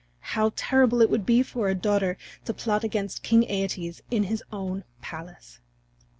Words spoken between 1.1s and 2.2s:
would be for a daughter